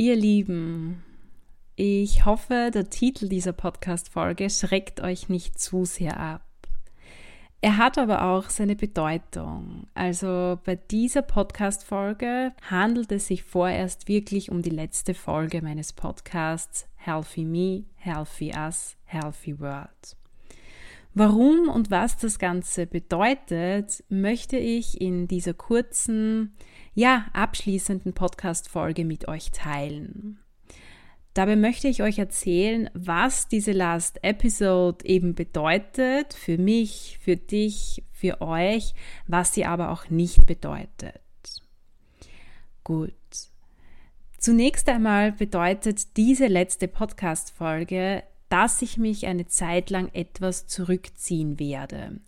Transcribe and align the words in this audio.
Ihr 0.00 0.14
Lieben, 0.14 1.02
ich 1.74 2.24
hoffe, 2.24 2.70
der 2.72 2.88
Titel 2.88 3.28
dieser 3.28 3.52
Podcast-Folge 3.52 4.48
schreckt 4.48 5.00
euch 5.00 5.28
nicht 5.28 5.58
zu 5.58 5.84
sehr 5.86 6.20
ab. 6.20 6.46
Er 7.62 7.78
hat 7.78 7.98
aber 7.98 8.22
auch 8.22 8.48
seine 8.48 8.76
Bedeutung. 8.76 9.88
Also 9.94 10.60
bei 10.64 10.76
dieser 10.76 11.22
Podcast-Folge 11.22 12.52
handelt 12.70 13.10
es 13.10 13.26
sich 13.26 13.42
vorerst 13.42 14.06
wirklich 14.06 14.52
um 14.52 14.62
die 14.62 14.70
letzte 14.70 15.14
Folge 15.14 15.62
meines 15.62 15.92
Podcasts 15.92 16.86
Healthy 16.94 17.44
Me, 17.44 17.84
Healthy 17.96 18.52
Us, 18.56 18.96
Healthy 19.04 19.58
World. 19.58 20.16
Warum 21.18 21.68
und 21.68 21.90
was 21.90 22.16
das 22.16 22.38
Ganze 22.38 22.86
bedeutet, 22.86 24.04
möchte 24.08 24.56
ich 24.56 25.00
in 25.00 25.26
dieser 25.26 25.52
kurzen, 25.52 26.54
ja, 26.94 27.26
abschließenden 27.32 28.12
Podcast-Folge 28.12 29.04
mit 29.04 29.26
euch 29.26 29.50
teilen. 29.50 30.38
Dabei 31.34 31.56
möchte 31.56 31.88
ich 31.88 32.04
euch 32.04 32.20
erzählen, 32.20 32.88
was 32.94 33.48
diese 33.48 33.72
Last 33.72 34.22
Episode 34.22 35.04
eben 35.06 35.34
bedeutet 35.34 36.34
für 36.34 36.56
mich, 36.56 37.18
für 37.20 37.34
dich, 37.34 38.04
für 38.12 38.40
euch, 38.40 38.94
was 39.26 39.52
sie 39.52 39.64
aber 39.64 39.90
auch 39.90 40.10
nicht 40.10 40.46
bedeutet. 40.46 41.20
Gut. 42.84 43.12
Zunächst 44.38 44.88
einmal 44.88 45.32
bedeutet 45.32 46.16
diese 46.16 46.46
letzte 46.46 46.86
Podcast-Folge, 46.86 48.22
dass 48.48 48.82
ich 48.82 48.98
mich 48.98 49.26
eine 49.26 49.46
Zeit 49.46 49.90
lang 49.90 50.10
etwas 50.12 50.66
zurückziehen 50.66 51.58
werde. 51.58 52.20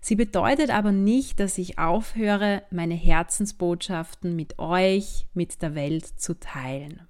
Sie 0.00 0.16
bedeutet 0.16 0.70
aber 0.70 0.92
nicht, 0.92 1.40
dass 1.40 1.58
ich 1.58 1.78
aufhöre, 1.78 2.62
meine 2.70 2.94
Herzensbotschaften 2.94 4.36
mit 4.36 4.58
euch, 4.58 5.26
mit 5.34 5.62
der 5.62 5.74
Welt 5.74 6.06
zu 6.06 6.38
teilen. 6.38 7.06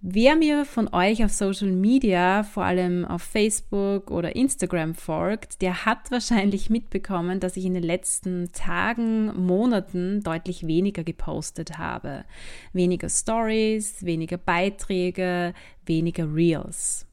Wer 0.00 0.36
mir 0.36 0.64
von 0.64 0.94
euch 0.94 1.24
auf 1.24 1.32
Social 1.32 1.72
Media, 1.72 2.44
vor 2.44 2.62
allem 2.62 3.04
auf 3.04 3.20
Facebook 3.20 4.12
oder 4.12 4.36
Instagram 4.36 4.94
folgt, 4.94 5.60
der 5.60 5.86
hat 5.86 6.12
wahrscheinlich 6.12 6.70
mitbekommen, 6.70 7.40
dass 7.40 7.56
ich 7.56 7.64
in 7.64 7.74
den 7.74 7.82
letzten 7.82 8.52
Tagen, 8.52 9.34
Monaten 9.44 10.22
deutlich 10.22 10.68
weniger 10.68 11.02
gepostet 11.02 11.78
habe. 11.78 12.24
Weniger 12.72 13.08
Stories, 13.08 14.04
weniger 14.04 14.36
Beiträge, 14.38 15.52
weniger 15.84 16.32
Reels. 16.32 17.08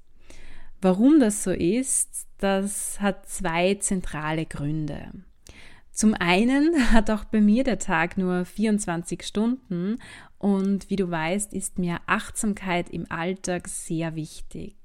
Warum 0.80 1.20
das 1.20 1.44
so 1.44 1.52
ist, 1.52 2.28
das 2.38 3.02
hat 3.02 3.28
zwei 3.28 3.74
zentrale 3.76 4.46
Gründe. 4.46 5.12
Zum 5.96 6.14
einen 6.14 6.76
hat 6.92 7.10
auch 7.10 7.24
bei 7.24 7.42
mir 7.42 7.64
der 7.64 7.80
Tag 7.80 8.18
nur 8.18 8.46
24 8.46 9.24
Stunden 9.24 9.98
und 10.38 10.90
wie 10.90 10.98
du 10.98 11.10
weißt, 11.10 11.54
ist 11.54 11.80
mir 11.80 12.02
Achtsamkeit 12.06 12.90
im 12.90 13.10
Alltag 13.10 13.68
sehr 13.70 14.14
wichtig. 14.16 14.76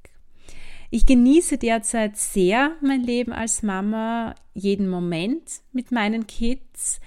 Ich 0.92 1.06
genieße 1.06 1.58
derzeit 1.58 2.16
sehr 2.16 2.76
mein 2.80 3.02
Leben 3.02 3.32
als 3.32 3.62
Mama, 3.62 4.34
jeden 4.54 4.88
Moment 4.88 5.60
mit 5.72 5.92
meinen 5.92 6.26
Kids, 6.26 7.00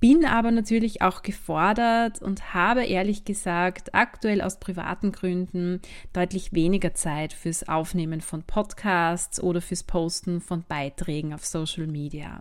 bin 0.00 0.24
aber 0.24 0.52
natürlich 0.52 1.02
auch 1.02 1.22
gefordert 1.22 2.22
und 2.22 2.54
habe 2.54 2.84
ehrlich 2.84 3.24
gesagt 3.24 3.92
aktuell 3.94 4.40
aus 4.40 4.60
privaten 4.60 5.10
Gründen 5.10 5.80
deutlich 6.12 6.52
weniger 6.52 6.94
Zeit 6.94 7.32
fürs 7.32 7.68
Aufnehmen 7.68 8.20
von 8.20 8.44
Podcasts 8.44 9.42
oder 9.42 9.60
fürs 9.60 9.82
Posten 9.82 10.40
von 10.40 10.62
Beiträgen 10.62 11.34
auf 11.34 11.44
Social 11.44 11.88
Media. 11.88 12.40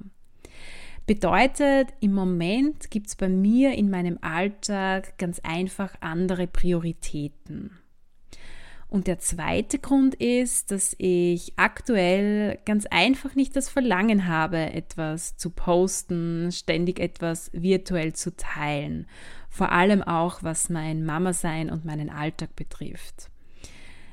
Bedeutet, 1.07 1.93
im 2.01 2.13
Moment 2.13 2.91
gibt 2.91 3.07
es 3.07 3.15
bei 3.15 3.29
mir 3.29 3.75
in 3.75 3.89
meinem 3.89 4.19
Alltag 4.19 5.17
ganz 5.17 5.39
einfach 5.39 5.95
andere 6.01 6.47
Prioritäten. 6.47 7.71
Und 8.89 9.07
der 9.07 9.17
zweite 9.17 9.79
Grund 9.79 10.15
ist, 10.15 10.69
dass 10.71 10.95
ich 10.97 11.53
aktuell 11.55 12.59
ganz 12.65 12.85
einfach 12.87 13.35
nicht 13.35 13.55
das 13.55 13.69
Verlangen 13.69 14.27
habe, 14.27 14.57
etwas 14.57 15.37
zu 15.37 15.49
posten, 15.49 16.51
ständig 16.51 16.99
etwas 16.99 17.51
virtuell 17.53 18.11
zu 18.11 18.35
teilen. 18.35 19.07
Vor 19.49 19.71
allem 19.71 20.03
auch, 20.03 20.43
was 20.43 20.69
mein 20.69 21.05
Mama-Sein 21.05 21.69
und 21.69 21.85
meinen 21.85 22.09
Alltag 22.09 22.53
betrifft. 22.57 23.29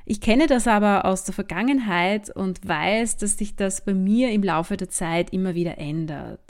Ich 0.05 0.21
kenne 0.21 0.47
das 0.47 0.69
aber 0.69 1.07
aus 1.07 1.25
der 1.25 1.35
Vergangenheit 1.35 2.31
und 2.31 2.69
weiß, 2.69 3.17
dass 3.17 3.37
sich 3.37 3.57
das 3.57 3.85
bei 3.85 3.95
mir 3.95 4.31
im 4.31 4.45
Laufe 4.45 4.77
der 4.77 4.91
Zeit 4.91 5.33
immer 5.33 5.57
wieder 5.57 5.79
ändert. 5.79 6.41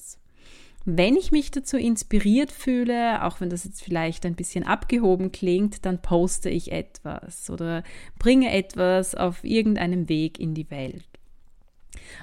Wenn 0.86 1.16
ich 1.16 1.32
mich 1.32 1.50
dazu 1.50 1.78
inspiriert 1.78 2.52
fühle, 2.52 3.24
auch 3.24 3.40
wenn 3.40 3.48
das 3.48 3.64
jetzt 3.64 3.82
vielleicht 3.82 4.26
ein 4.26 4.34
bisschen 4.34 4.64
abgehoben 4.64 5.32
klingt, 5.32 5.86
dann 5.86 6.02
poste 6.02 6.50
ich 6.50 6.72
etwas 6.72 7.48
oder 7.48 7.82
bringe 8.18 8.52
etwas 8.52 9.14
auf 9.14 9.44
irgendeinem 9.44 10.10
Weg 10.10 10.38
in 10.38 10.54
die 10.54 10.70
Welt. 10.70 11.04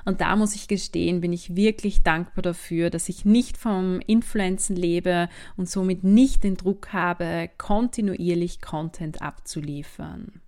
Und 0.05 0.21
da 0.21 0.35
muss 0.35 0.53
ich 0.53 0.67
gestehen, 0.67 1.21
bin 1.21 1.33
ich 1.33 1.55
wirklich 1.55 2.03
dankbar 2.03 2.43
dafür, 2.43 2.91
dass 2.91 3.09
ich 3.09 3.25
nicht 3.25 3.57
vom 3.57 3.99
Influenzen 4.05 4.75
lebe 4.75 5.27
und 5.57 5.69
somit 5.69 6.03
nicht 6.03 6.43
den 6.43 6.55
Druck 6.57 6.93
habe, 6.93 7.49
kontinuierlich 7.57 8.61
Content 8.61 9.23
abzuliefern. 9.23 10.41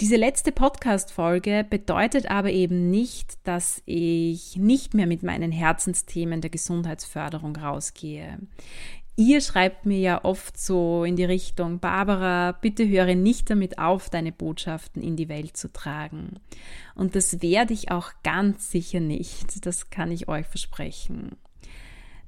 Diese 0.00 0.14
letzte 0.14 0.52
Podcast-Folge 0.52 1.66
bedeutet 1.68 2.30
aber 2.30 2.52
eben 2.52 2.88
nicht, 2.88 3.36
dass 3.42 3.82
ich 3.84 4.56
nicht 4.56 4.94
mehr 4.94 5.08
mit 5.08 5.24
meinen 5.24 5.50
Herzensthemen 5.50 6.40
der 6.40 6.50
Gesundheitsförderung 6.50 7.56
rausgehe. 7.56 8.38
Ihr 9.16 9.40
schreibt 9.40 9.86
mir 9.86 9.98
ja 9.98 10.24
oft 10.24 10.56
so 10.56 11.02
in 11.02 11.16
die 11.16 11.24
Richtung, 11.24 11.80
Barbara, 11.80 12.52
bitte 12.52 12.88
höre 12.88 13.16
nicht 13.16 13.50
damit 13.50 13.80
auf, 13.80 14.08
deine 14.08 14.30
Botschaften 14.30 15.02
in 15.02 15.16
die 15.16 15.28
Welt 15.28 15.56
zu 15.56 15.72
tragen. 15.72 16.38
Und 16.94 17.16
das 17.16 17.42
werde 17.42 17.74
ich 17.74 17.90
auch 17.90 18.12
ganz 18.22 18.70
sicher 18.70 19.00
nicht, 19.00 19.66
das 19.66 19.90
kann 19.90 20.12
ich 20.12 20.28
euch 20.28 20.46
versprechen. 20.46 21.32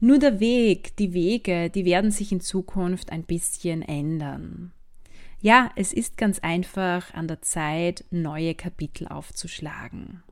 Nur 0.00 0.18
der 0.18 0.40
Weg, 0.40 0.96
die 0.96 1.12
Wege, 1.12 1.70
die 1.70 1.84
werden 1.84 2.10
sich 2.10 2.32
in 2.32 2.40
Zukunft 2.40 3.12
ein 3.12 3.22
bisschen 3.22 3.82
ändern. 3.82 4.72
Ja, 5.42 5.70
es 5.74 5.94
ist 5.94 6.18
ganz 6.18 6.38
einfach 6.40 7.14
an 7.14 7.26
der 7.26 7.40
Zeit, 7.40 8.04
neue 8.10 8.54
Kapitel 8.54 9.08
aufzuschlagen. 9.08 10.22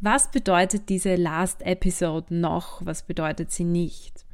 Was 0.00 0.30
bedeutet 0.30 0.90
diese 0.90 1.14
Last 1.14 1.62
Episode 1.62 2.34
noch? 2.34 2.84
Was 2.84 3.06
bedeutet 3.06 3.52
sie 3.52 3.64
nicht? 3.64 4.26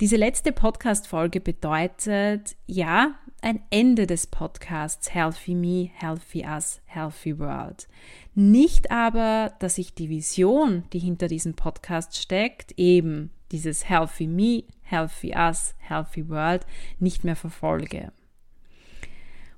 Diese 0.00 0.16
letzte 0.16 0.52
Podcast-Folge 0.52 1.40
bedeutet, 1.40 2.56
ja, 2.66 3.14
ein 3.42 3.60
Ende 3.68 4.06
des 4.06 4.26
Podcasts 4.26 5.12
Healthy 5.12 5.54
Me, 5.54 5.90
Healthy 5.92 6.46
Us, 6.46 6.80
Healthy 6.86 7.38
World. 7.38 7.88
Nicht 8.34 8.90
aber, 8.90 9.52
dass 9.58 9.76
ich 9.76 9.94
die 9.94 10.08
Vision, 10.08 10.84
die 10.94 10.98
hinter 10.98 11.28
diesem 11.28 11.54
Podcast 11.54 12.16
steckt, 12.16 12.72
eben 12.78 13.32
dieses 13.52 13.86
Healthy 13.88 14.28
Me, 14.28 14.64
Healthy 14.82 15.34
Us, 15.36 15.74
Healthy 15.78 16.28
World, 16.30 16.64
nicht 16.98 17.24
mehr 17.24 17.36
verfolge. 17.36 18.12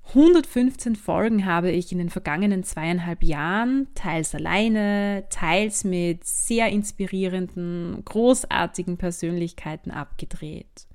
115 0.09 0.97
Folgen 0.97 1.47
habe 1.47 1.71
ich 1.71 1.93
in 1.93 1.99
den 1.99 2.11
vergangenen 2.11 2.65
zweieinhalb 2.65 3.23
Jahren, 3.23 3.87
teils 3.95 4.35
alleine, 4.35 5.25
teils 5.31 5.85
mit 5.85 6.25
sehr 6.25 6.69
inspirierenden, 6.69 8.03
großartigen 8.05 8.97
Persönlichkeiten 8.97 9.93
abgedreht. 9.93 10.89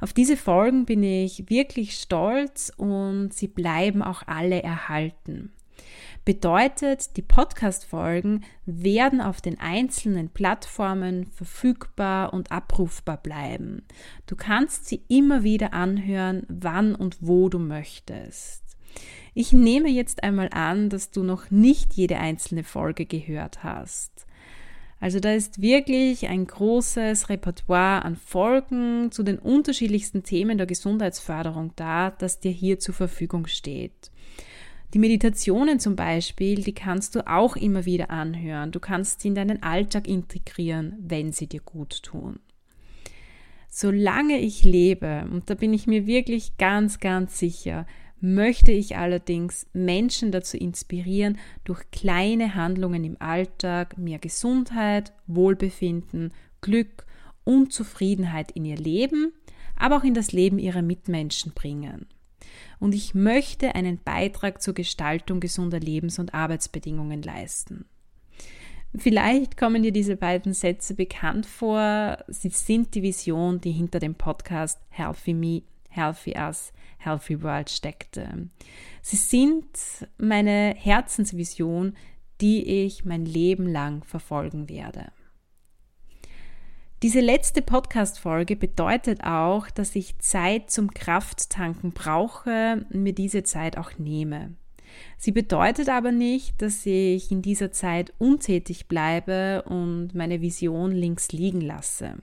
Auf 0.00 0.12
diese 0.12 0.36
Folgen 0.36 0.84
bin 0.84 1.02
ich 1.02 1.50
wirklich 1.50 1.98
stolz 1.98 2.72
und 2.76 3.32
sie 3.32 3.48
bleiben 3.48 4.00
auch 4.00 4.22
alle 4.26 4.62
erhalten. 4.62 5.52
Bedeutet, 6.24 7.16
die 7.16 7.22
Podcast-Folgen 7.22 8.44
werden 8.64 9.20
auf 9.20 9.40
den 9.40 9.58
einzelnen 9.58 10.28
Plattformen 10.28 11.26
verfügbar 11.26 12.32
und 12.32 12.52
abrufbar 12.52 13.16
bleiben. 13.16 13.82
Du 14.26 14.36
kannst 14.36 14.86
sie 14.86 15.02
immer 15.08 15.42
wieder 15.42 15.72
anhören, 15.72 16.46
wann 16.48 16.94
und 16.94 17.16
wo 17.20 17.48
du 17.48 17.58
möchtest. 17.58 18.62
Ich 19.34 19.52
nehme 19.52 19.88
jetzt 19.88 20.22
einmal 20.22 20.50
an, 20.52 20.90
dass 20.90 21.10
du 21.10 21.24
noch 21.24 21.50
nicht 21.50 21.94
jede 21.94 22.18
einzelne 22.18 22.62
Folge 22.62 23.04
gehört 23.04 23.64
hast. 23.64 24.24
Also 25.00 25.18
da 25.18 25.32
ist 25.32 25.60
wirklich 25.60 26.28
ein 26.28 26.46
großes 26.46 27.30
Repertoire 27.30 28.04
an 28.04 28.14
Folgen 28.14 29.10
zu 29.10 29.24
den 29.24 29.40
unterschiedlichsten 29.40 30.22
Themen 30.22 30.56
der 30.56 30.68
Gesundheitsförderung 30.68 31.72
da, 31.74 32.12
das 32.12 32.38
dir 32.38 32.52
hier 32.52 32.78
zur 32.78 32.94
Verfügung 32.94 33.48
steht. 33.48 34.11
Die 34.94 34.98
Meditationen 34.98 35.80
zum 35.80 35.96
Beispiel, 35.96 36.62
die 36.62 36.74
kannst 36.74 37.14
du 37.14 37.26
auch 37.26 37.56
immer 37.56 37.86
wieder 37.86 38.10
anhören. 38.10 38.72
Du 38.72 38.80
kannst 38.80 39.22
sie 39.22 39.28
in 39.28 39.34
deinen 39.34 39.62
Alltag 39.62 40.06
integrieren, 40.06 40.96
wenn 41.00 41.32
sie 41.32 41.46
dir 41.46 41.60
gut 41.60 42.02
tun. 42.02 42.40
Solange 43.68 44.38
ich 44.38 44.64
lebe, 44.64 45.26
und 45.32 45.48
da 45.48 45.54
bin 45.54 45.72
ich 45.72 45.86
mir 45.86 46.06
wirklich 46.06 46.58
ganz, 46.58 47.00
ganz 47.00 47.38
sicher, 47.38 47.86
möchte 48.20 48.70
ich 48.70 48.98
allerdings 48.98 49.66
Menschen 49.72 50.30
dazu 50.30 50.58
inspirieren, 50.58 51.38
durch 51.64 51.90
kleine 51.90 52.54
Handlungen 52.54 53.02
im 53.02 53.16
Alltag 53.18 53.96
mehr 53.96 54.18
Gesundheit, 54.18 55.14
Wohlbefinden, 55.26 56.34
Glück 56.60 57.06
und 57.44 57.72
Zufriedenheit 57.72 58.52
in 58.52 58.66
ihr 58.66 58.76
Leben, 58.76 59.32
aber 59.74 59.96
auch 59.96 60.04
in 60.04 60.14
das 60.14 60.32
Leben 60.32 60.58
ihrer 60.58 60.82
Mitmenschen 60.82 61.52
bringen 61.54 62.06
und 62.82 62.96
ich 62.96 63.14
möchte 63.14 63.76
einen 63.76 63.98
Beitrag 64.02 64.60
zur 64.60 64.74
Gestaltung 64.74 65.38
gesunder 65.38 65.78
Lebens- 65.78 66.18
und 66.18 66.34
Arbeitsbedingungen 66.34 67.22
leisten. 67.22 67.84
Vielleicht 68.96 69.56
kommen 69.56 69.84
dir 69.84 69.92
diese 69.92 70.16
beiden 70.16 70.52
Sätze 70.52 70.94
bekannt 70.94 71.46
vor. 71.46 72.18
Sie 72.26 72.48
sind 72.48 72.96
die 72.96 73.04
Vision, 73.04 73.60
die 73.60 73.70
hinter 73.70 74.00
dem 74.00 74.16
Podcast 74.16 74.80
Healthy 74.90 75.32
Me, 75.32 75.62
Healthy 75.90 76.34
Us, 76.36 76.72
Healthy 76.98 77.40
World 77.44 77.70
steckte. 77.70 78.48
Sie 79.00 79.16
sind 79.16 79.68
meine 80.18 80.74
Herzensvision, 80.76 81.96
die 82.40 82.84
ich 82.84 83.04
mein 83.04 83.24
Leben 83.24 83.68
lang 83.68 84.02
verfolgen 84.02 84.68
werde. 84.68 85.12
Diese 87.02 87.18
letzte 87.18 87.62
Podcast-Folge 87.62 88.54
bedeutet 88.54 89.24
auch, 89.24 89.68
dass 89.70 89.96
ich 89.96 90.20
Zeit 90.20 90.70
zum 90.70 90.94
Krafttanken 90.94 91.90
brauche 91.90 92.86
und 92.92 93.02
mir 93.02 93.12
diese 93.12 93.42
Zeit 93.42 93.76
auch 93.76 93.98
nehme. 93.98 94.54
Sie 95.18 95.32
bedeutet 95.32 95.88
aber 95.88 96.12
nicht, 96.12 96.62
dass 96.62 96.86
ich 96.86 97.32
in 97.32 97.42
dieser 97.42 97.72
Zeit 97.72 98.12
untätig 98.18 98.86
bleibe 98.86 99.62
und 99.62 100.14
meine 100.14 100.40
Vision 100.42 100.92
links 100.92 101.32
liegen 101.32 101.60
lasse. 101.60 102.18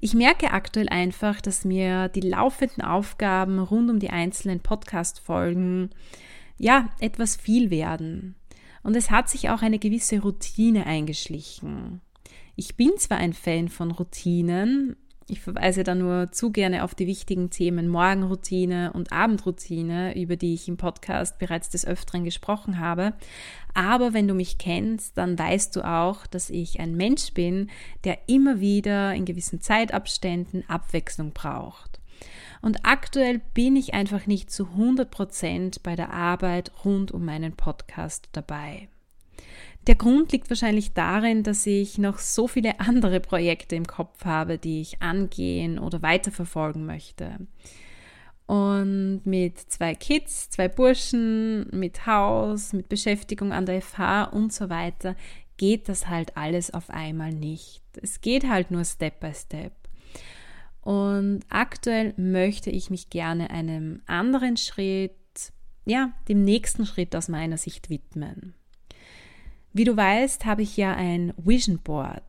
Ich 0.00 0.14
merke 0.14 0.50
aktuell 0.50 0.88
einfach, 0.88 1.40
dass 1.40 1.64
mir 1.64 2.08
die 2.08 2.22
laufenden 2.22 2.82
Aufgaben 2.82 3.60
rund 3.60 3.88
um 3.88 4.00
die 4.00 4.10
einzelnen 4.10 4.58
Podcast-Folgen 4.58 5.90
ja 6.58 6.88
etwas 6.98 7.36
viel 7.36 7.70
werden. 7.70 8.34
Und 8.82 8.96
es 8.96 9.12
hat 9.12 9.28
sich 9.28 9.48
auch 9.50 9.62
eine 9.62 9.78
gewisse 9.78 10.20
Routine 10.20 10.86
eingeschlichen. 10.86 12.00
Ich 12.56 12.76
bin 12.76 12.92
zwar 12.98 13.18
ein 13.18 13.32
Fan 13.32 13.68
von 13.68 13.90
Routinen, 13.90 14.96
ich 15.26 15.40
verweise 15.40 15.84
da 15.84 15.94
nur 15.94 16.32
zu 16.32 16.52
gerne 16.52 16.84
auf 16.84 16.94
die 16.94 17.06
wichtigen 17.06 17.48
Themen 17.48 17.88
Morgenroutine 17.88 18.92
und 18.92 19.10
Abendroutine, 19.10 20.20
über 20.20 20.36
die 20.36 20.52
ich 20.52 20.68
im 20.68 20.76
Podcast 20.76 21.38
bereits 21.38 21.70
des 21.70 21.86
Öfteren 21.86 22.24
gesprochen 22.24 22.78
habe. 22.78 23.14
Aber 23.72 24.12
wenn 24.12 24.28
du 24.28 24.34
mich 24.34 24.58
kennst, 24.58 25.16
dann 25.16 25.38
weißt 25.38 25.74
du 25.76 25.82
auch, 25.82 26.26
dass 26.26 26.50
ich 26.50 26.78
ein 26.78 26.94
Mensch 26.94 27.32
bin, 27.32 27.70
der 28.04 28.18
immer 28.28 28.60
wieder 28.60 29.14
in 29.14 29.24
gewissen 29.24 29.62
Zeitabständen 29.62 30.68
Abwechslung 30.68 31.32
braucht. 31.32 32.00
Und 32.60 32.84
aktuell 32.84 33.40
bin 33.54 33.76
ich 33.76 33.94
einfach 33.94 34.26
nicht 34.26 34.50
zu 34.50 34.66
100 34.66 35.10
Prozent 35.10 35.82
bei 35.82 35.96
der 35.96 36.12
Arbeit 36.12 36.70
rund 36.84 37.12
um 37.12 37.24
meinen 37.24 37.54
Podcast 37.54 38.28
dabei. 38.32 38.88
Der 39.86 39.96
Grund 39.96 40.32
liegt 40.32 40.48
wahrscheinlich 40.50 40.94
darin, 40.94 41.42
dass 41.42 41.66
ich 41.66 41.98
noch 41.98 42.18
so 42.18 42.48
viele 42.48 42.80
andere 42.80 43.20
Projekte 43.20 43.76
im 43.76 43.86
Kopf 43.86 44.24
habe, 44.24 44.58
die 44.58 44.80
ich 44.80 45.02
angehen 45.02 45.78
oder 45.78 46.02
weiterverfolgen 46.02 46.86
möchte. 46.86 47.38
Und 48.46 49.22
mit 49.24 49.58
zwei 49.58 49.94
Kids, 49.94 50.50
zwei 50.50 50.68
Burschen, 50.68 51.66
mit 51.70 52.06
Haus, 52.06 52.72
mit 52.74 52.88
Beschäftigung 52.88 53.52
an 53.52 53.64
der 53.64 53.80
FH 53.80 54.24
und 54.24 54.52
so 54.52 54.68
weiter 54.68 55.16
geht 55.56 55.88
das 55.88 56.08
halt 56.08 56.36
alles 56.36 56.72
auf 56.74 56.90
einmal 56.90 57.32
nicht. 57.32 57.82
Es 58.02 58.20
geht 58.20 58.48
halt 58.48 58.70
nur 58.70 58.84
Step 58.84 59.20
by 59.20 59.32
Step. 59.34 59.72
Und 60.80 61.40
aktuell 61.48 62.12
möchte 62.16 62.70
ich 62.70 62.90
mich 62.90 63.08
gerne 63.08 63.50
einem 63.50 64.02
anderen 64.06 64.56
Schritt, 64.56 65.12
ja, 65.86 66.12
dem 66.28 66.42
nächsten 66.42 66.84
Schritt 66.84 67.16
aus 67.16 67.28
meiner 67.28 67.56
Sicht 67.56 67.88
widmen. 67.88 68.54
Wie 69.76 69.82
du 69.82 69.96
weißt, 69.96 70.44
habe 70.44 70.62
ich 70.62 70.76
ja 70.76 70.94
ein 70.94 71.34
Vision 71.36 71.80
Board 71.80 72.22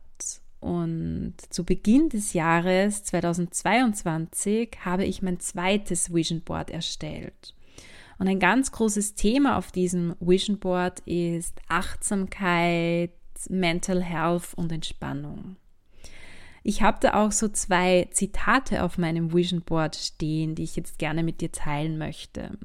und 0.58 1.34
zu 1.48 1.62
Beginn 1.62 2.08
des 2.08 2.32
Jahres 2.32 3.04
2022 3.04 4.70
habe 4.84 5.04
ich 5.04 5.22
mein 5.22 5.38
zweites 5.38 6.12
Vision 6.12 6.40
Board 6.40 6.70
erstellt. 6.70 7.54
Und 8.18 8.26
ein 8.26 8.40
ganz 8.40 8.72
großes 8.72 9.14
Thema 9.14 9.58
auf 9.58 9.70
diesem 9.70 10.16
Vision 10.18 10.58
Board 10.58 10.98
ist 11.06 11.60
Achtsamkeit, 11.68 13.12
Mental 13.48 14.02
Health 14.02 14.54
und 14.56 14.72
Entspannung. 14.72 15.54
Ich 16.64 16.82
habe 16.82 16.98
da 17.00 17.14
auch 17.24 17.30
so 17.30 17.46
zwei 17.46 18.08
Zitate 18.10 18.82
auf 18.82 18.98
meinem 18.98 19.32
Vision 19.32 19.60
Board 19.60 19.94
stehen, 19.94 20.56
die 20.56 20.64
ich 20.64 20.74
jetzt 20.74 20.98
gerne 20.98 21.22
mit 21.22 21.40
dir 21.40 21.52
teilen 21.52 21.96
möchte. 21.96 22.58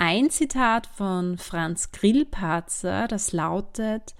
Ein 0.00 0.30
Zitat 0.30 0.86
von 0.86 1.38
Franz 1.38 1.90
Grillparzer, 1.90 3.08
das 3.08 3.32
lautet, 3.32 4.14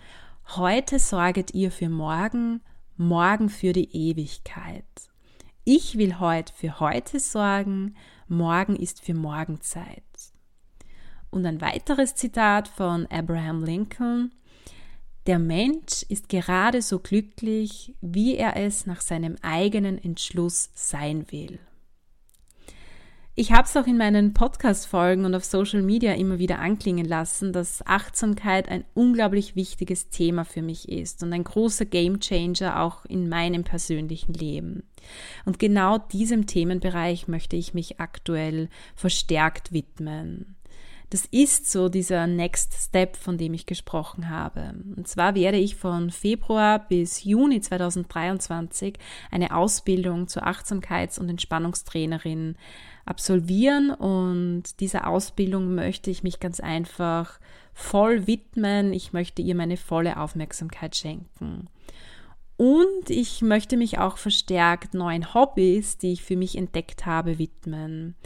Heute 0.56 0.98
sorget 0.98 1.54
ihr 1.54 1.70
für 1.70 1.88
morgen, 1.88 2.62
morgen 2.96 3.48
für 3.48 3.72
die 3.72 3.88
Ewigkeit. 3.94 4.84
Ich 5.64 5.96
will 5.96 6.18
heute 6.18 6.52
für 6.52 6.80
heute 6.80 7.20
sorgen, 7.20 7.94
morgen 8.26 8.74
ist 8.74 9.00
für 9.00 9.14
Morgenzeit. 9.14 10.02
Und 11.30 11.46
ein 11.46 11.60
weiteres 11.60 12.16
Zitat 12.16 12.66
von 12.66 13.06
Abraham 13.06 13.62
Lincoln, 13.62 14.34
der 15.28 15.38
Mensch 15.38 16.02
ist 16.08 16.28
gerade 16.28 16.82
so 16.82 16.98
glücklich, 16.98 17.94
wie 18.00 18.34
er 18.34 18.56
es 18.56 18.84
nach 18.84 19.00
seinem 19.00 19.36
eigenen 19.42 20.02
Entschluss 20.02 20.70
sein 20.74 21.30
will. 21.30 21.60
Ich 23.40 23.52
habe 23.52 23.68
es 23.68 23.76
auch 23.76 23.86
in 23.86 23.98
meinen 23.98 24.34
Podcast-Folgen 24.34 25.24
und 25.24 25.32
auf 25.32 25.44
Social 25.44 25.80
Media 25.80 26.12
immer 26.14 26.40
wieder 26.40 26.58
anklingen 26.58 27.06
lassen, 27.06 27.52
dass 27.52 27.86
Achtsamkeit 27.86 28.68
ein 28.68 28.82
unglaublich 28.94 29.54
wichtiges 29.54 30.10
Thema 30.10 30.44
für 30.44 30.60
mich 30.60 30.88
ist 30.88 31.22
und 31.22 31.32
ein 31.32 31.44
großer 31.44 31.84
Gamechanger 31.84 32.80
auch 32.80 33.04
in 33.04 33.28
meinem 33.28 33.62
persönlichen 33.62 34.32
Leben. 34.32 34.82
Und 35.44 35.60
genau 35.60 35.98
diesem 35.98 36.46
Themenbereich 36.48 37.28
möchte 37.28 37.54
ich 37.54 37.74
mich 37.74 38.00
aktuell 38.00 38.68
verstärkt 38.96 39.70
widmen. 39.70 40.56
Das 41.10 41.24
ist 41.30 41.70
so 41.70 41.88
dieser 41.88 42.26
Next 42.26 42.74
Step, 42.74 43.16
von 43.16 43.38
dem 43.38 43.54
ich 43.54 43.64
gesprochen 43.64 44.28
habe. 44.28 44.74
Und 44.96 45.08
zwar 45.08 45.34
werde 45.34 45.56
ich 45.56 45.76
von 45.76 46.10
Februar 46.10 46.86
bis 46.86 47.24
Juni 47.24 47.60
2023 47.60 48.98
eine 49.30 49.54
Ausbildung 49.56 50.28
zur 50.28 50.46
Achtsamkeits- 50.46 51.18
und 51.18 51.30
Entspannungstrainerin 51.30 52.56
absolvieren 53.06 53.90
und 53.90 54.80
dieser 54.80 55.06
Ausbildung 55.06 55.74
möchte 55.74 56.10
ich 56.10 56.22
mich 56.22 56.40
ganz 56.40 56.60
einfach 56.60 57.40
voll 57.72 58.26
widmen. 58.26 58.92
Ich 58.92 59.14
möchte 59.14 59.40
ihr 59.40 59.54
meine 59.54 59.78
volle 59.78 60.18
Aufmerksamkeit 60.18 60.94
schenken. 60.94 61.68
Und 62.58 63.08
ich 63.08 63.40
möchte 63.40 63.76
mich 63.76 64.00
auch 64.00 64.18
verstärkt 64.18 64.92
neuen 64.92 65.32
Hobbys, 65.32 65.96
die 65.96 66.12
ich 66.12 66.24
für 66.24 66.36
mich 66.36 66.58
entdeckt 66.58 67.06
habe, 67.06 67.38
widmen. 67.38 68.16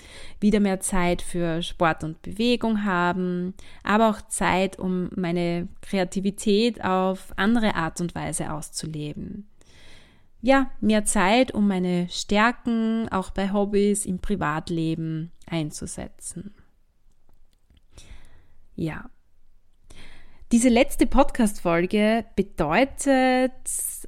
Wieder 0.40 0.58
mehr 0.58 0.80
Zeit 0.80 1.20
für 1.20 1.60
Sport 1.60 2.02
und 2.02 2.22
Bewegung 2.22 2.82
haben, 2.84 3.52
aber 3.84 4.08
auch 4.08 4.22
Zeit, 4.22 4.78
um 4.78 5.10
meine 5.14 5.68
Kreativität 5.82 6.82
auf 6.82 7.34
andere 7.36 7.74
Art 7.74 8.00
und 8.00 8.14
Weise 8.14 8.50
auszuleben. 8.54 9.50
Ja, 10.40 10.70
mehr 10.80 11.04
Zeit, 11.04 11.52
um 11.52 11.68
meine 11.68 12.08
Stärken 12.08 13.10
auch 13.10 13.32
bei 13.32 13.52
Hobbys 13.52 14.06
im 14.06 14.18
Privatleben 14.18 15.30
einzusetzen. 15.46 16.54
Ja, 18.76 19.10
diese 20.52 20.68
letzte 20.68 21.06
Podcast-Folge 21.06 22.26
bedeutet 22.36 23.52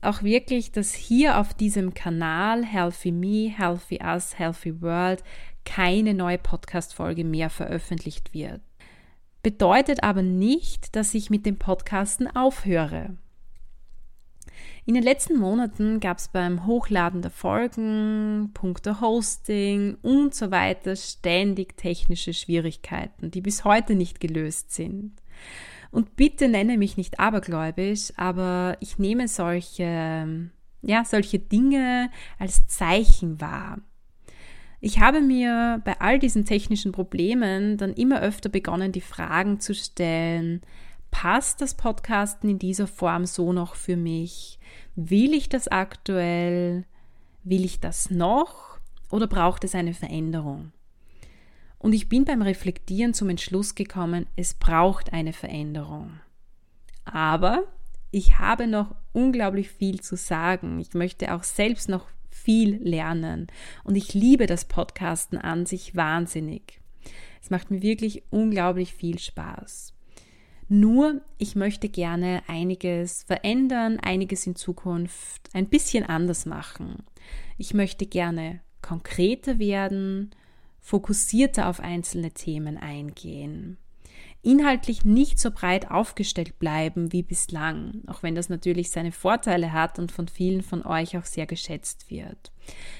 auch 0.02 0.22
wirklich, 0.22 0.72
dass 0.72 0.92
hier 0.92 1.38
auf 1.40 1.54
diesem 1.54 1.94
Kanal 1.94 2.66
Healthy 2.66 3.12
Me, 3.12 3.48
Healthy 3.48 4.00
Us, 4.04 4.38
Healthy 4.38 4.82
World 4.82 5.24
keine 5.64 6.12
neue 6.12 6.36
Podcast-Folge 6.36 7.24
mehr 7.24 7.48
veröffentlicht 7.48 8.34
wird. 8.34 8.60
Bedeutet 9.42 10.02
aber 10.02 10.20
nicht, 10.20 10.94
dass 10.94 11.14
ich 11.14 11.30
mit 11.30 11.46
dem 11.46 11.56
Podcasten 11.56 12.28
aufhöre. 12.36 13.16
In 14.84 14.92
den 14.92 15.02
letzten 15.02 15.38
Monaten 15.38 15.98
gab 15.98 16.18
es 16.18 16.28
beim 16.28 16.66
Hochladen 16.66 17.22
der 17.22 17.30
Folgen, 17.30 18.50
Punkte 18.52 19.00
Hosting 19.00 19.96
und 20.02 20.34
so 20.34 20.50
weiter 20.50 20.94
ständig 20.94 21.78
technische 21.78 22.34
Schwierigkeiten, 22.34 23.30
die 23.30 23.40
bis 23.40 23.64
heute 23.64 23.94
nicht 23.94 24.20
gelöst 24.20 24.74
sind. 24.74 25.12
Und 25.94 26.16
bitte 26.16 26.48
nenne 26.48 26.76
mich 26.76 26.96
nicht 26.96 27.20
abergläubisch, 27.20 28.12
aber 28.16 28.76
ich 28.80 28.98
nehme 28.98 29.28
solche, 29.28 30.50
ja, 30.82 31.04
solche 31.04 31.38
Dinge 31.38 32.10
als 32.36 32.66
Zeichen 32.66 33.40
wahr. 33.40 33.78
Ich 34.80 34.98
habe 34.98 35.20
mir 35.20 35.80
bei 35.84 36.00
all 36.00 36.18
diesen 36.18 36.44
technischen 36.44 36.90
Problemen 36.90 37.76
dann 37.76 37.92
immer 37.92 38.20
öfter 38.20 38.48
begonnen, 38.48 38.90
die 38.90 39.00
Fragen 39.00 39.60
zu 39.60 39.72
stellen, 39.72 40.62
passt 41.12 41.60
das 41.60 41.74
Podcasten 41.74 42.50
in 42.50 42.58
dieser 42.58 42.88
Form 42.88 43.24
so 43.24 43.52
noch 43.52 43.76
für 43.76 43.96
mich? 43.96 44.58
Will 44.96 45.32
ich 45.32 45.48
das 45.48 45.68
aktuell? 45.68 46.86
Will 47.44 47.64
ich 47.64 47.78
das 47.78 48.10
noch? 48.10 48.80
Oder 49.12 49.28
braucht 49.28 49.62
es 49.62 49.76
eine 49.76 49.94
Veränderung? 49.94 50.72
Und 51.84 51.92
ich 51.92 52.08
bin 52.08 52.24
beim 52.24 52.40
Reflektieren 52.40 53.12
zum 53.12 53.28
Entschluss 53.28 53.74
gekommen, 53.74 54.24
es 54.36 54.54
braucht 54.54 55.12
eine 55.12 55.34
Veränderung. 55.34 56.18
Aber 57.04 57.64
ich 58.10 58.38
habe 58.38 58.66
noch 58.66 58.96
unglaublich 59.12 59.68
viel 59.68 60.00
zu 60.00 60.16
sagen. 60.16 60.80
Ich 60.80 60.94
möchte 60.94 61.34
auch 61.34 61.42
selbst 61.42 61.90
noch 61.90 62.06
viel 62.30 62.76
lernen. 62.82 63.48
Und 63.82 63.96
ich 63.96 64.14
liebe 64.14 64.46
das 64.46 64.64
Podcasten 64.64 65.36
an 65.36 65.66
sich 65.66 65.94
wahnsinnig. 65.94 66.80
Es 67.42 67.50
macht 67.50 67.70
mir 67.70 67.82
wirklich 67.82 68.22
unglaublich 68.30 68.94
viel 68.94 69.18
Spaß. 69.18 69.92
Nur, 70.70 71.20
ich 71.36 71.54
möchte 71.54 71.90
gerne 71.90 72.42
einiges 72.46 73.24
verändern, 73.24 74.00
einiges 74.00 74.46
in 74.46 74.56
Zukunft 74.56 75.50
ein 75.52 75.68
bisschen 75.68 76.04
anders 76.04 76.46
machen. 76.46 77.02
Ich 77.58 77.74
möchte 77.74 78.06
gerne 78.06 78.60
konkreter 78.80 79.58
werden 79.58 80.34
fokussierter 80.84 81.68
auf 81.68 81.80
einzelne 81.80 82.30
Themen 82.32 82.76
eingehen. 82.76 83.78
Inhaltlich 84.42 85.06
nicht 85.06 85.38
so 85.38 85.50
breit 85.50 85.90
aufgestellt 85.90 86.58
bleiben 86.58 87.10
wie 87.10 87.22
bislang, 87.22 88.02
auch 88.06 88.22
wenn 88.22 88.34
das 88.34 88.50
natürlich 88.50 88.90
seine 88.90 89.10
Vorteile 89.10 89.72
hat 89.72 89.98
und 89.98 90.12
von 90.12 90.28
vielen 90.28 90.60
von 90.60 90.84
euch 90.84 91.16
auch 91.16 91.24
sehr 91.24 91.46
geschätzt 91.46 92.10
wird. 92.10 92.52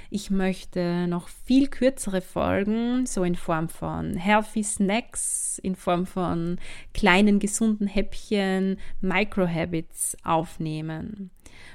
Ich 0.09 0.31
möchte 0.31 1.07
noch 1.07 1.29
viel 1.29 1.69
kürzere 1.69 2.23
Folgen, 2.23 3.05
so 3.05 3.23
in 3.23 3.35
Form 3.35 3.69
von 3.69 4.17
Healthy 4.17 4.65
Snacks, 4.65 5.61
in 5.63 5.77
Form 5.77 6.07
von 6.07 6.59
kleinen 6.95 7.39
gesunden 7.39 7.87
Häppchen, 7.87 8.79
Microhabits 9.03 10.17
aufnehmen. 10.25 11.31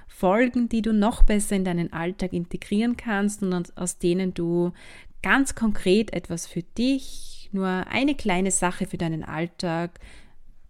Folgen, 0.07 0.67
die 0.67 0.81
du 0.81 0.91
noch 0.91 1.23
besser 1.23 1.55
in 1.55 1.63
deinen 1.63 1.93
Alltag 1.93 2.33
integrieren 2.33 2.97
kannst 2.97 3.43
und 3.43 3.77
aus 3.77 3.99
denen 3.99 4.33
du 4.33 4.73
ganz 5.21 5.55
konkret 5.55 6.13
etwas 6.13 6.47
für 6.47 6.63
dich, 6.63 7.49
nur 7.51 7.67
eine 7.67 8.15
kleine 8.15 8.51
Sache 8.51 8.85
für 8.85 8.97
deinen 8.97 9.23
Alltag 9.23 9.99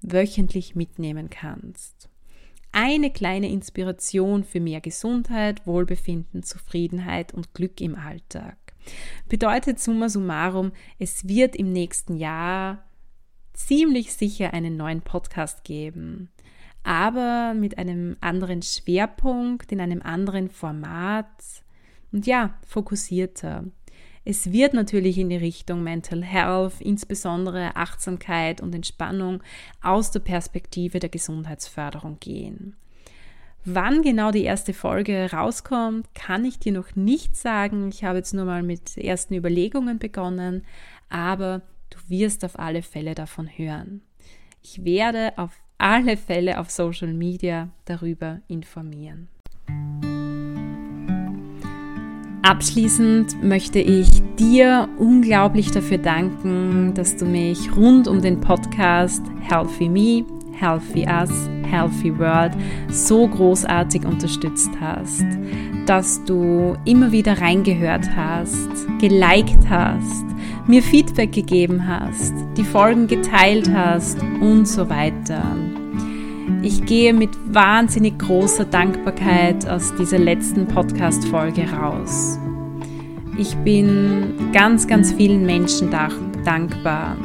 wöchentlich 0.02 0.76
mitnehmen 0.76 1.30
kannst. 1.30 2.10
Eine 2.72 3.12
kleine 3.12 3.50
Inspiration 3.50 4.44
für 4.44 4.60
mehr 4.60 4.80
Gesundheit, 4.80 5.66
Wohlbefinden, 5.66 6.44
Zufriedenheit 6.44 7.34
und 7.34 7.54
Glück 7.54 7.82
im 7.82 7.96
Alltag. 7.96 8.58
Bedeutet 9.28 9.80
summa 9.80 10.10
summarum, 10.10 10.72
es 11.00 11.28
wird 11.28 11.56
im 11.56 11.72
nächsten 11.72 12.16
Jahr 12.16 12.84
ziemlich 13.54 14.14
sicher 14.14 14.54
einen 14.54 14.78
neuen 14.78 15.02
Podcast 15.02 15.64
geben, 15.64 16.30
aber 16.84 17.54
mit 17.54 17.78
einem 17.78 18.18
anderen 18.22 18.62
Schwerpunkt, 18.62 19.72
in 19.72 19.82
einem 19.82 20.02
anderen 20.02 20.50
Format 20.50 21.28
und 22.12 22.26
ja, 22.26 22.58
fokussierter. 22.66 23.66
Es 24.30 24.52
wird 24.52 24.76
natürlich 24.76 25.18
in 25.18 25.30
die 25.30 25.38
Richtung 25.38 25.82
Mental 25.82 26.24
Health, 26.24 26.82
insbesondere 26.82 27.76
Achtsamkeit 27.76 28.62
und 28.62 28.76
Entspannung 28.76 29.42
aus 29.82 30.12
der 30.12 30.20
Perspektive 30.20 31.00
der 31.00 31.10
Gesundheitsförderung 31.10 32.20
gehen. 32.20 32.76
Wann 33.66 34.04
genau 34.04 34.30
die 34.30 34.44
erste 34.44 34.76
Folge 34.76 35.32
rauskommt, 35.34 36.14
kann 36.14 36.46
ich 36.46 36.60
dir 36.60 36.74
noch 36.74 36.96
nicht 36.96 37.36
sagen. 37.36 37.90
Ich 37.90 38.04
habe 38.04 38.20
jetzt 38.20 38.36
nur 38.36 38.46
mal 38.46 38.62
mit 38.62 39.00
ersten 39.00 39.34
Überlegungen 39.34 39.98
begonnen, 39.98 40.64
aber 41.10 41.64
du 41.90 41.98
wirst 42.08 42.46
auf 42.46 42.60
alle 42.60 42.84
Fälle 42.84 43.16
davon 43.16 43.48
hören. 43.48 44.02
Ich 44.62 44.86
werde 44.86 45.36
auf 45.40 45.60
alle 45.80 46.18
Fälle 46.18 46.60
auf 46.60 46.70
Social 46.70 47.14
Media 47.14 47.70
darüber 47.86 48.42
informieren. 48.48 49.28
Abschließend 52.42 53.44
möchte 53.44 53.80
ich 53.80 54.08
dir 54.40 54.88
unglaublich 54.98 55.72
dafür 55.72 55.98
danken, 55.98 56.94
dass 56.94 57.18
du 57.18 57.26
mich 57.26 57.76
rund 57.76 58.08
um 58.08 58.22
den 58.22 58.40
Podcast 58.40 59.22
Healthy 59.42 59.90
Me, 59.90 60.26
Healthy 60.54 61.06
Us, 61.06 61.50
Healthy 61.70 62.18
World 62.18 62.54
so 62.90 63.28
großartig 63.28 64.06
unterstützt 64.06 64.72
hast, 64.80 65.26
dass 65.86 66.24
du 66.24 66.78
immer 66.86 67.12
wieder 67.12 67.42
reingehört 67.42 68.10
hast, 68.16 68.70
geliked 69.00 69.70
hast, 69.70 70.26
mir 70.66 70.82
Feedback 70.82 71.34
gegeben 71.34 71.86
hast, 71.86 72.34
die 72.56 72.64
Folgen 72.64 73.08
geteilt 73.08 73.70
hast 73.74 74.18
und 74.40 74.66
so 74.66 74.90
weiter. 74.90 75.44
Ich 76.62 76.86
gehe 76.86 77.14
mit 77.14 77.30
wahnsinnig 77.54 78.20
großer 78.20 78.66
Dankbarkeit 78.66 79.68
aus 79.68 79.94
dieser 79.96 80.18
letzten 80.20 80.68
Podcast-Folge 80.68 81.72
raus. 81.72 82.38
Ich 83.38 83.56
bin 83.58 84.34
ganz, 84.52 84.86
ganz 84.86 85.14
vielen 85.14 85.46
Menschen 85.46 85.90
dankbar. 85.90 87.16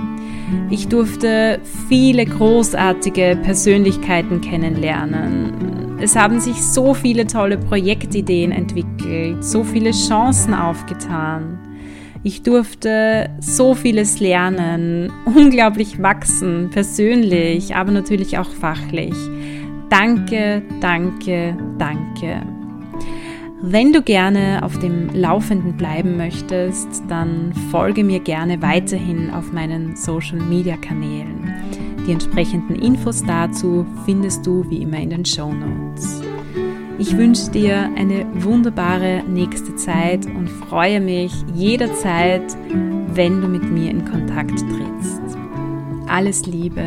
Ich 0.70 0.86
durfte 0.86 1.60
viele 1.88 2.26
großartige 2.26 3.36
Persönlichkeiten 3.42 4.40
kennenlernen. 4.40 5.98
Es 6.00 6.14
haben 6.14 6.38
sich 6.38 6.62
so 6.62 6.94
viele 6.94 7.26
tolle 7.26 7.58
Projektideen 7.58 8.52
entwickelt, 8.52 9.44
so 9.44 9.64
viele 9.64 9.90
Chancen 9.90 10.54
aufgetan. 10.54 11.58
Ich 12.26 12.42
durfte 12.42 13.28
so 13.38 13.74
vieles 13.74 14.18
lernen, 14.18 15.12
unglaublich 15.26 16.02
wachsen, 16.02 16.70
persönlich, 16.70 17.76
aber 17.76 17.90
natürlich 17.90 18.38
auch 18.38 18.48
fachlich. 18.48 19.12
Danke, 19.90 20.62
danke, 20.80 21.54
danke. 21.78 22.42
Wenn 23.60 23.92
du 23.92 24.00
gerne 24.00 24.60
auf 24.62 24.78
dem 24.78 25.10
Laufenden 25.14 25.76
bleiben 25.76 26.16
möchtest, 26.16 27.02
dann 27.08 27.52
folge 27.70 28.02
mir 28.02 28.20
gerne 28.20 28.62
weiterhin 28.62 29.30
auf 29.30 29.52
meinen 29.52 29.94
Social 29.94 30.38
Media 30.38 30.78
Kanälen. 30.78 31.52
Die 32.06 32.12
entsprechenden 32.12 32.76
Infos 32.76 33.22
dazu 33.22 33.84
findest 34.06 34.46
du 34.46 34.64
wie 34.70 34.82
immer 34.82 34.98
in 34.98 35.10
den 35.10 35.24
Show 35.26 35.52
Notes. 35.52 36.23
Ich 36.96 37.16
wünsche 37.16 37.50
dir 37.50 37.90
eine 37.96 38.24
wunderbare 38.34 39.24
nächste 39.26 39.74
Zeit 39.74 40.26
und 40.26 40.48
freue 40.48 41.00
mich 41.00 41.32
jederzeit, 41.52 42.56
wenn 43.14 43.40
du 43.40 43.48
mit 43.48 43.64
mir 43.64 43.90
in 43.90 44.04
Kontakt 44.04 44.58
trittst. 44.60 45.20
Alles 46.06 46.46
Liebe, 46.46 46.86